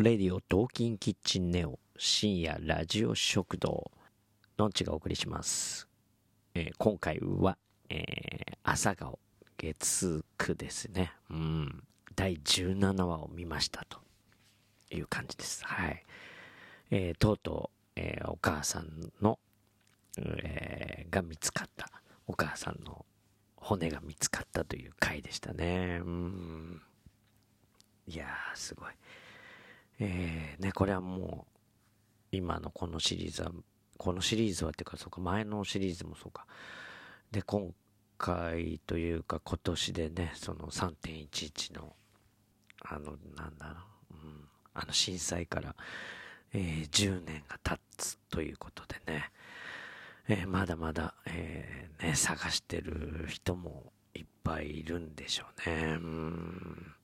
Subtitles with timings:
[0.00, 3.90] レディオ同金キンキッチンネオ深夜ラジオ食堂
[4.56, 5.88] のんちがお送りします。
[6.54, 7.58] えー今回は、
[7.90, 9.18] えー朝顔
[9.56, 11.12] 月9ですね。
[11.30, 11.82] うん。
[12.14, 13.98] 第17話を見ましたと
[14.92, 15.64] いう感じです。
[15.64, 16.04] はい。
[16.92, 18.86] えーとうとう、えーお母さん
[19.20, 19.40] の、
[20.16, 21.90] えーが見つかった。
[22.28, 23.04] お母さんの
[23.56, 26.00] 骨が見つかったという回でしたね。
[26.04, 26.82] うん。
[28.06, 28.92] いやー、すごい。
[30.00, 31.58] えーね、これはもう、
[32.30, 33.52] 今のこのシリーズは、
[33.96, 36.46] このシリーズはっていうか、そうか、前のシリーズもそうか。
[37.32, 37.72] で、今
[38.16, 41.96] 回というか、今年でね、その3.11の、
[42.82, 43.80] あの、なんだろ
[44.12, 45.74] う、うん、あの震災から、
[46.52, 49.30] えー10年が経つということでね、
[50.28, 55.98] えーまだまだ、えーね、探してる人もいっぱいいるんでしょうね。
[56.00, 56.94] うん。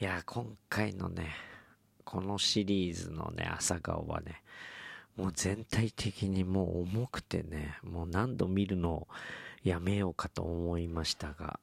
[0.00, 1.34] いや、今回のね、
[2.04, 4.42] このシリーズのね、朝顔はね、
[5.16, 9.08] もう全体的にもう重くてね、もう何度見るのを
[9.62, 11.60] やめようかと思いましたが、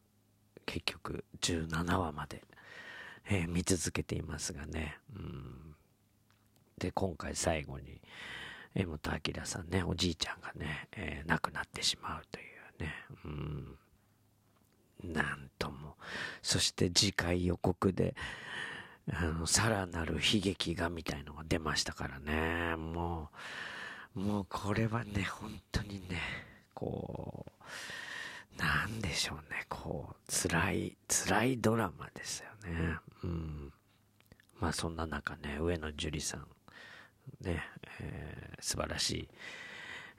[0.66, 2.44] 結局17話まで、
[3.30, 5.76] えー見続けていますがね、うん。
[6.78, 8.02] で、今回最後に、
[8.76, 12.44] 江本明さんね、おじいちゃんがね、えー亡くなってしまうとい
[12.80, 12.94] うね、
[13.26, 15.14] うん。
[15.14, 15.96] なんとも。
[16.42, 18.16] そして次回予告で、
[19.12, 22.76] あの、さらなる悲劇がみたいのが出ましたからね。
[22.76, 23.30] も
[24.16, 26.22] う、もうこれはね、本当にね、
[26.74, 27.46] こ
[28.58, 32.98] う、なんでしょうね、こう、辛い、辛いドラマですよね。
[33.24, 33.74] うん。
[34.60, 36.48] まあそんな中ね、上野樹里さん、
[37.42, 37.64] ね、
[38.00, 39.30] えー素晴らしい、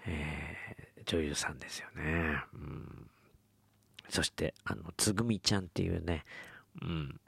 [0.07, 2.43] えー女優さんですよね。
[2.55, 3.11] うん。
[4.11, 6.25] そして、あの、つぐみちゃんっていうね、
[6.83, 7.21] うん、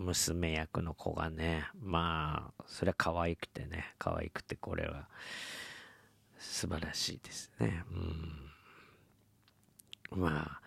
[0.00, 5.06] 娘役の子がね、まあ、それは可愛くてね、可愛くてこれは
[6.38, 7.84] 素晴らしいですね。
[10.12, 10.20] うん。
[10.22, 10.60] ま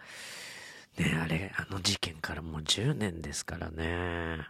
[0.97, 4.47] あ、ね、あれ、あの事件からもう10年ですからね。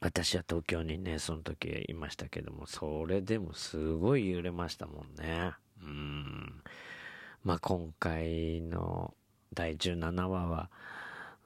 [0.00, 5.52] 私は東京にね、その時いましたけども、それでもすごい揺れましたもんね。
[5.80, 6.62] うん。
[7.44, 9.14] まあ今回の
[9.54, 10.70] 第17話は、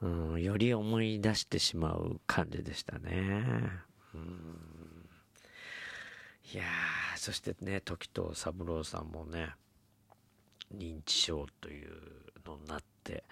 [0.01, 3.13] うん、より思い出してしまう感じでしたね。
[4.13, 5.09] うん。
[6.53, 9.49] いやー、そしてね、時藤三郎さんもね、
[10.75, 11.91] 認知症という
[12.45, 13.23] のになって、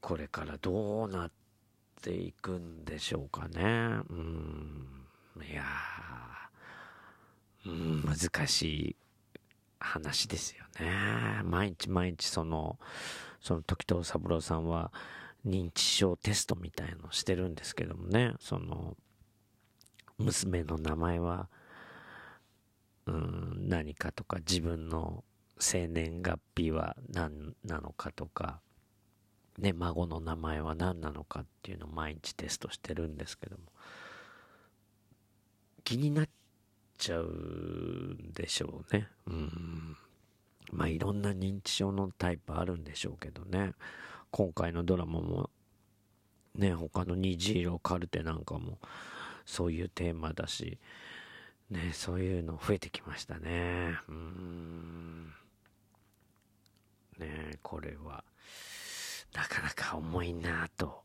[0.00, 1.30] これからどうなっ
[2.00, 4.00] ていくんでしょうかね。
[4.08, 4.86] うん。
[5.50, 8.96] いやー、うん、難しい
[9.78, 11.42] 話ですよね。
[11.44, 12.78] 毎日毎日その、
[13.40, 14.92] その時藤三郎さんは
[15.46, 18.96] 認知症テストみたいのしてるんですけどもね、その、
[20.18, 21.48] 娘の名前は、
[23.06, 25.24] うん、何かとか、自分の
[25.58, 28.60] 生年月日は何なのかとか、
[29.58, 33.64] ね、孫の名前は何なのかっていうのを毎日テストしてるんですけども、
[35.84, 36.28] 気になっ
[36.98, 39.08] ちゃうんでしょうね。
[39.26, 39.96] うん。
[40.72, 43.72] まあいろんな認知症のタイプあるんでしょうけどね。
[44.30, 45.50] 今回のドラマも、
[46.54, 48.78] ね、他の虹色カルテなんかも
[49.44, 50.78] そういうテーマだし、
[51.70, 53.96] ね、そういうの増えてきましたね。
[54.08, 55.32] うん。
[57.18, 58.24] ねこれは、
[59.34, 61.02] なかなか重いなと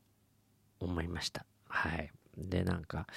[0.79, 1.45] 思いました。
[1.67, 2.11] はい。
[2.37, 3.07] で、なんか、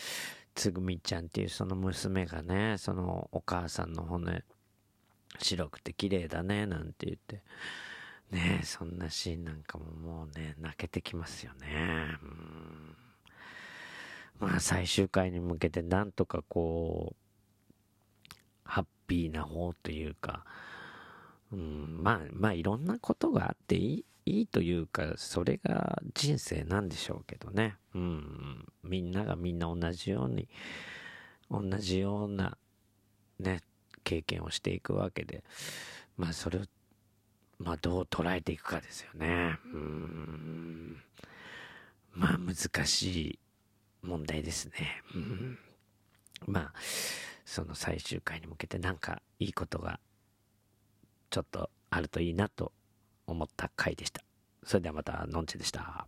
[0.55, 4.45] つぐみちゃんっていうその娘がね、そのお母さんの骨、
[5.39, 7.43] 白くて綺麗だね、なんて言って、
[8.31, 12.19] ねそんなシーンなんかももうね、泣けてきますよね。
[12.23, 12.97] うん
[14.41, 20.45] まあ最終回に向けてなんとかこう、ハッピーな方というか、
[21.53, 27.77] うん、まあ、まあいろんなことがあっていい、いいというか、それが人生なんでしょうけどね。
[27.95, 30.49] うん、みんながみんな同じように、
[31.51, 32.59] 同じような、
[33.41, 33.63] ね、
[34.05, 35.43] 経験をしていくわけで、
[36.17, 36.63] まあそれを、
[37.59, 39.59] まあどう捉えていくかですよね。
[39.73, 41.03] うん、
[42.13, 43.39] まあ難しい
[44.03, 45.03] 問題ですね。
[45.15, 45.59] うん、
[46.47, 46.73] まあ、
[47.45, 49.99] その最終回に向けてなんかいいことが
[51.31, 52.73] ちょっとあるといいなと
[53.27, 54.23] 思った回でした。
[54.65, 56.07] それではまた、のんちでした。